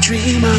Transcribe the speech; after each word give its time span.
dreamer. 0.00 0.58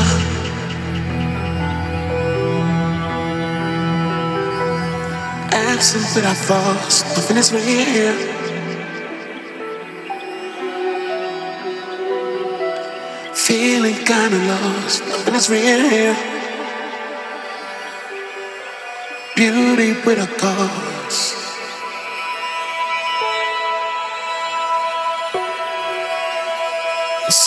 Absent 5.52 6.06
but 6.13 6.25
I 6.25 6.34
false, 6.34 7.04
nothing 7.15 7.38
is 7.38 7.52
real. 7.54 8.15
Feeling 13.34 13.95
kinda 14.06 14.38
lost, 14.49 15.04
nothing 15.08 15.36
is 15.36 15.49
real. 15.49 16.15
Beauty 19.36 19.93
with 20.06 20.19
a 20.19 20.28
cause. 20.39 20.98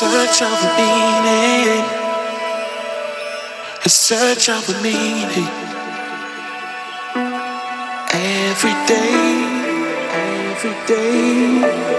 search 0.03 0.43
of 0.43 0.59
a 0.65 0.71
meaning, 0.79 1.85
in 3.85 3.89
search 3.89 4.49
of 4.49 4.69
a 4.69 4.83
meaning. 4.83 5.49
Every 8.13 8.75
day, 8.89 9.15
every 10.13 10.87
day. 10.87 11.92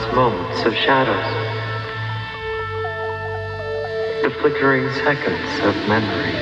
The 0.00 0.12
moments 0.12 0.64
of 0.64 0.74
shadows, 0.74 1.24
the 4.22 4.30
flickering 4.40 4.90
seconds 5.04 5.60
of 5.60 5.74
memories. 5.88 6.34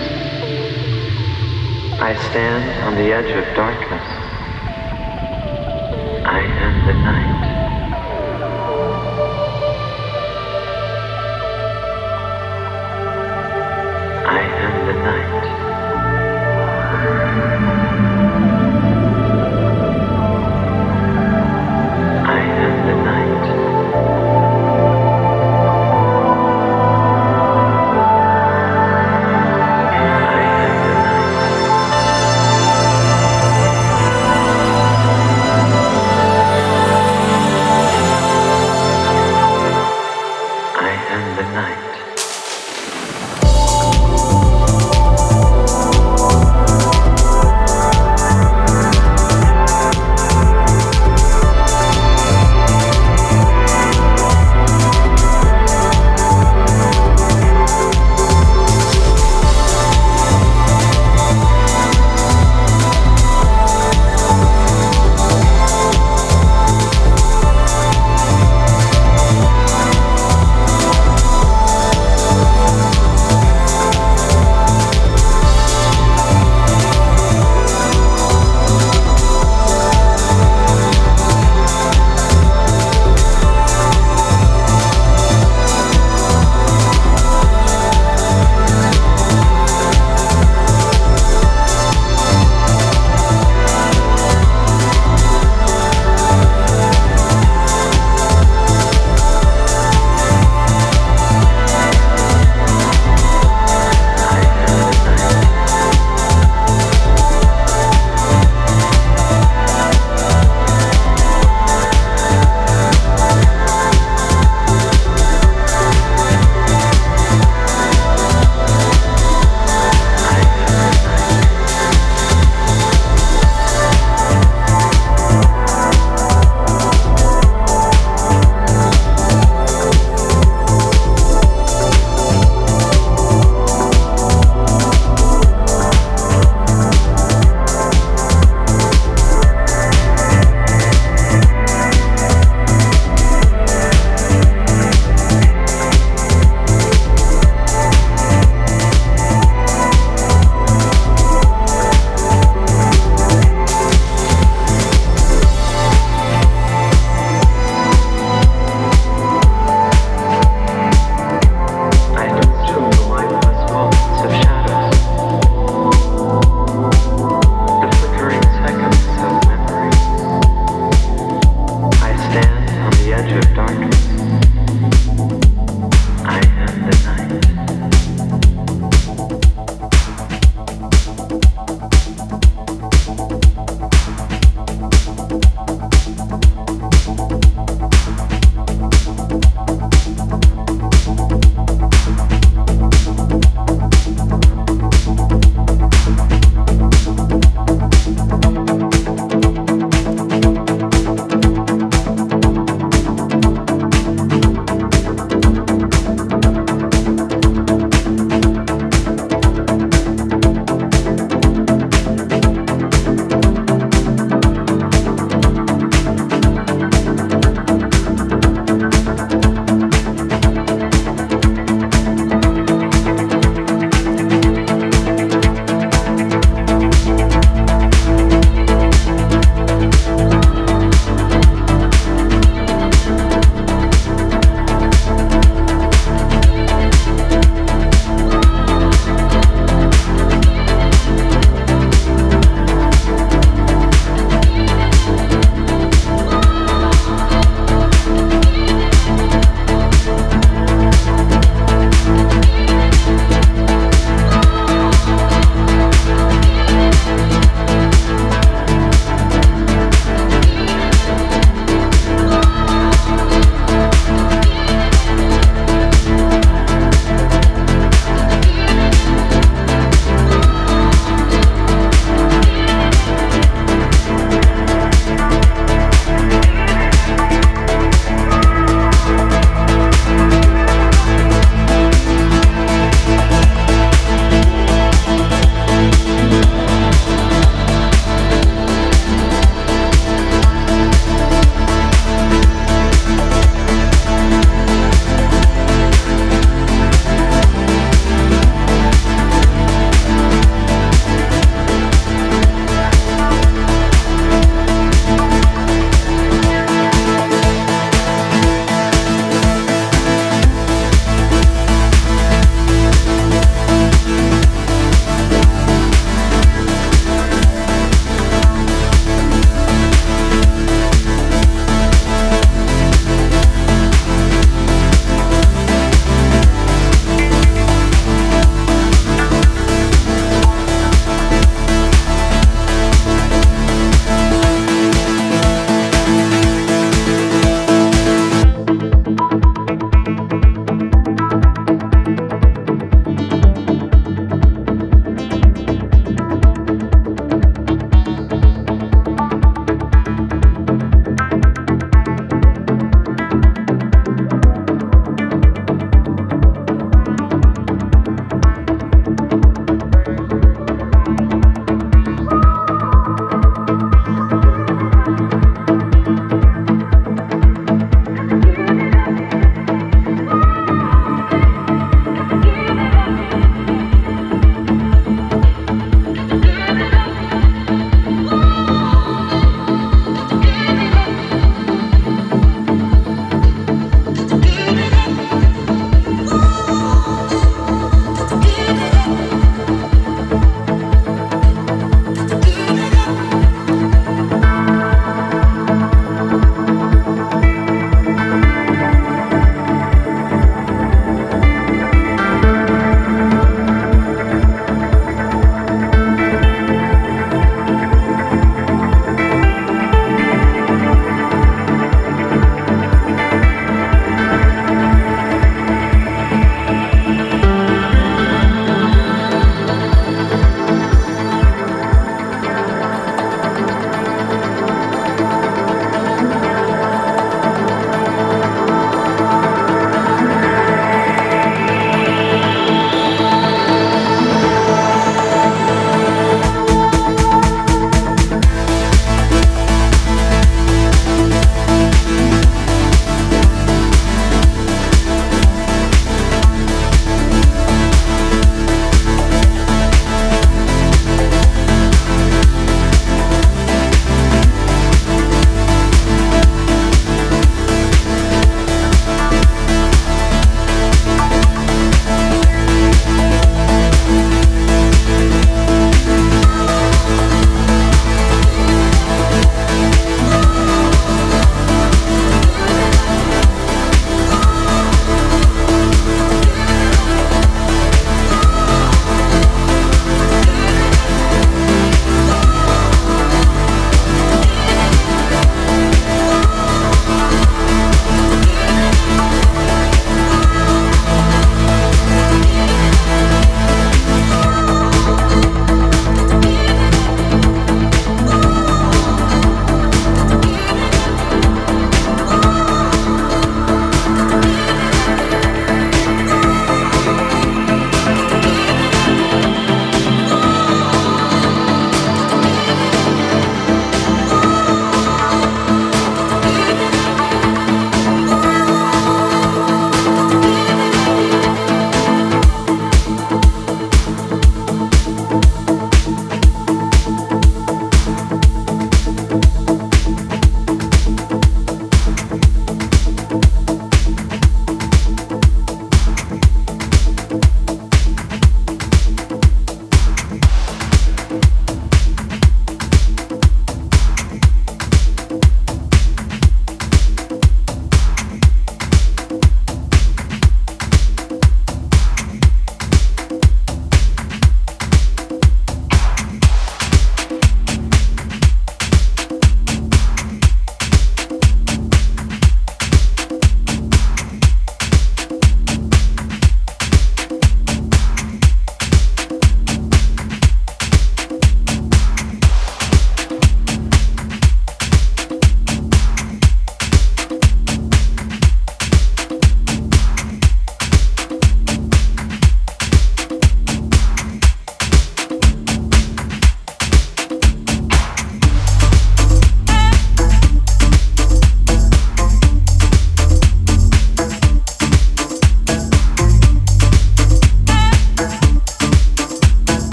I 2.00 2.14
stand 2.30 2.84
on 2.84 2.94
the 2.94 3.12
edge 3.12 3.30
of 3.36 3.54
darkness. 3.54 4.06
I 6.24 6.40
am 6.40 6.86
the 6.86 6.94
night. 6.94 7.51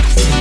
Mix. 0.00 0.39